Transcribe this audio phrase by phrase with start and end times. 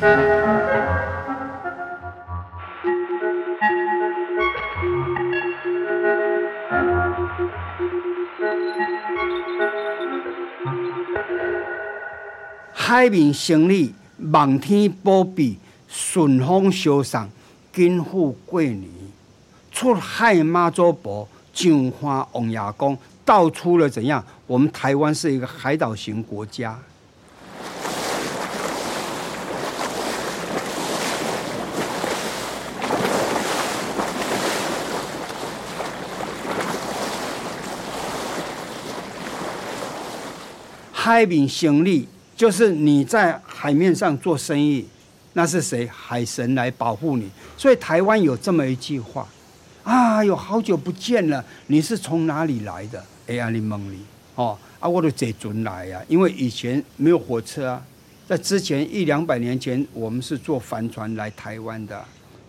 [0.00, 0.06] 海
[13.10, 13.92] 面行礼，
[14.30, 15.58] 望天保庇，
[15.88, 17.28] 顺风相送，
[17.72, 18.88] 金富过年。
[19.72, 24.24] 出海妈祖婆，上花王爷公，道出了怎样？
[24.46, 26.78] 我们台湾是一个海岛型国家。
[41.08, 42.06] 海面行李。
[42.36, 44.86] 就是你在海面上做生意，
[45.32, 45.88] 那是谁？
[45.88, 47.28] 海神来保护你。
[47.56, 49.26] 所以台湾有这么一句话：
[49.82, 53.04] 啊，有好久不见了，你是从哪里来的？
[53.26, 53.98] 哎呀，你梦里
[54.36, 57.82] 哦啊，我都坐船来呀，因为以前没有火车啊，
[58.28, 62.04] 在之前一两百年前，我们是坐帆船来台湾的。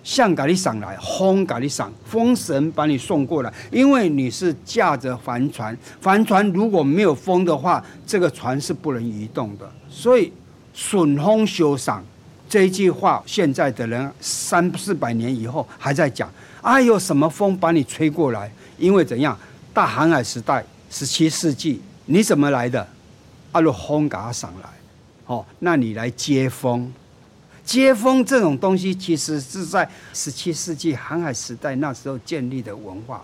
[0.09, 9.71] 像赶你上来，风赶你上，风神把你送过来，因为你是驾着帆船，帆船如果没有风的话，这个船是不能移动的。
[9.87, 10.33] 所以
[10.73, 12.03] 顺风相送
[12.49, 16.27] 这一句话，现在的人三四百年以后还在讲。
[16.63, 18.51] 哎呦，什么风把你吹过来？
[18.79, 19.37] 因为怎样？
[19.75, 22.87] 大航海时代，十七世纪，你怎么来的？
[23.51, 24.69] 阿罗风赶他上来，
[25.27, 26.91] 哦，那你来接风。
[27.69, 33.23] 接风这种东西，其实是在十七世纪航海时代那时候建立的文化，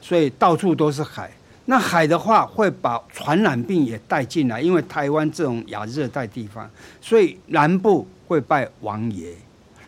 [0.00, 1.28] 所以到处都是海。
[1.64, 9.34] 那海的话，会把传染病也带进来，因为台湾这种亚热带地方，所以南部会拜王爷。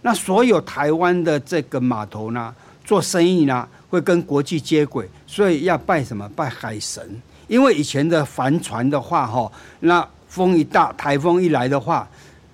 [0.02, 2.52] 那所有台湾的这个码头呢，
[2.84, 6.28] 做生意呢，会跟国际接轨，所以要拜什么？
[6.34, 7.22] 拜海神。
[7.46, 12.08] 因为以前的帆船的话，哈，那风一大，台风一来的话。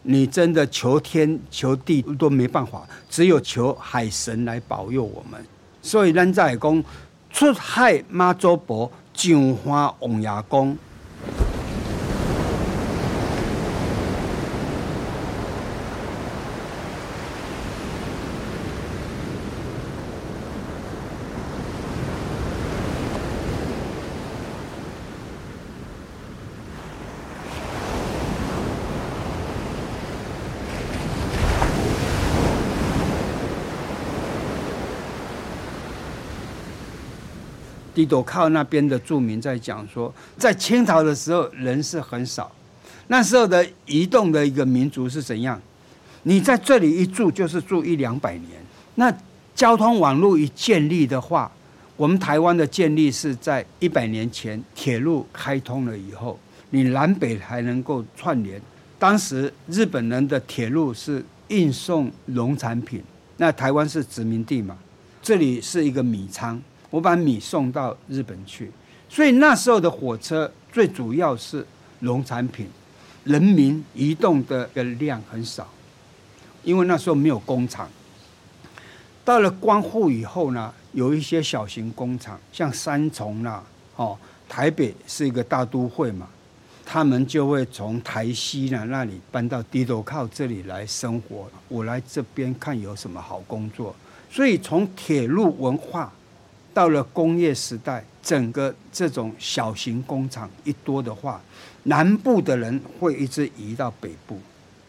[0.05, 5.44] 你真的求天求地都没办法，只有求海神来保佑我们。
[5.83, 6.84] 所以咱在讲
[7.30, 10.77] 出海妈祖婆，上花王爷公。
[37.94, 42.50] 地斗靠那边的住民在讲说，在清朝的时候人是很少，
[43.06, 45.60] 那时候的移动的一个民族是怎样？
[46.24, 48.50] 你在这里一住就是住一两百年。
[48.96, 49.14] 那
[49.54, 51.50] 交通网络一建立的话，
[51.96, 56.38] 我们台湾的建立是在一百年前铁路开通了以后，
[56.70, 58.60] 你南北还能够串联。
[58.98, 63.02] 当时日本人的铁路是运送农产品，
[63.36, 64.77] 那台湾是殖民地嘛，
[65.22, 66.60] 这里是一个米仓。
[66.94, 68.70] 我把米送到日本去，
[69.08, 71.66] 所以那时候的火车最主要是
[71.98, 72.68] 农产品，
[73.24, 75.68] 人民移动的量很少，
[76.62, 77.88] 因为那时候没有工厂。
[79.24, 83.60] 到了光复以后呢，有一些小型工厂，像三重啦，
[83.96, 84.16] 哦，
[84.48, 86.28] 台北是一个大都会嘛，
[86.86, 91.50] 他们就会从台西呢那里搬到低头靠这里来生活。
[91.66, 93.92] 我来这边看有什么好工作，
[94.30, 96.12] 所以从铁路文化。
[96.74, 101.40] 到了工业时代，整个这种小型工厂一多的话，
[101.85, 104.39] 南部的人会一直移到北部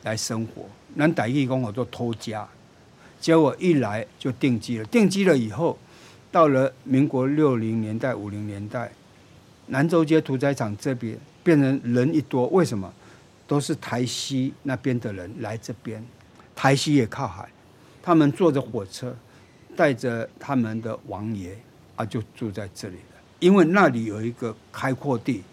[0.03, 0.63] 来生活。
[0.95, 2.47] 南台义工我做偷家，
[3.21, 4.85] 结果一来就定居了。
[4.85, 5.77] 定居了以后，
[6.31, 8.91] 到了民国六零年代、五零年代，
[9.67, 12.91] 南州街屠宰场这边变成人一多，为什么？
[13.47, 16.03] 都是台西那边的人来这边，
[16.55, 17.47] 台西也靠海，
[18.01, 19.15] 他们坐着火车，
[19.75, 21.55] 带着他们的王爷。
[21.95, 25.43] 啊，就住在这里了，因为那里有一个开阔地，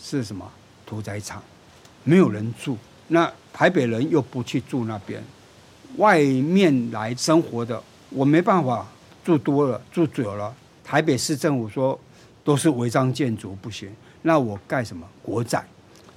[0.00, 0.50] 是什么
[0.86, 1.42] 屠宰场，
[2.04, 2.76] 没有人住。
[3.08, 5.22] 那台北人又不去住那边，
[5.96, 8.86] 外面来生活的，我没办法
[9.22, 10.54] 住多了，住久了。
[10.82, 11.98] 台北市政府说
[12.42, 13.90] 都是违章建筑不行，
[14.22, 15.64] 那我盖什么国宅？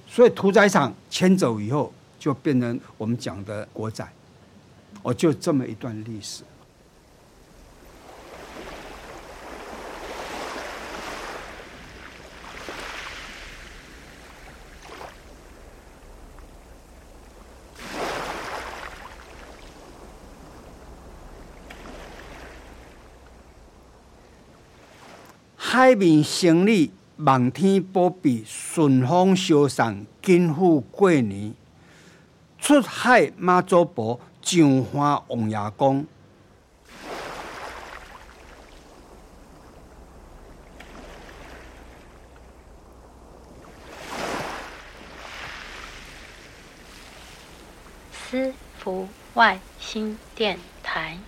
[0.06, 4.10] 所以屠宰场迁走以后，就变成我们讲的国宅。
[5.02, 6.42] 我就这么一段历史。
[25.70, 31.52] 海面行礼，望天保庇，顺风相送，金富过年。
[32.58, 36.06] 出海妈祖婆，上花王爷公。
[48.10, 51.18] 思福外星电台。